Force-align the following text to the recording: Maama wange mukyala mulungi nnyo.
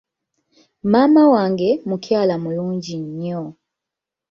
Maama 0.91 1.21
wange 1.33 1.69
mukyala 1.87 2.35
mulungi 2.43 2.93
nnyo. 3.03 3.41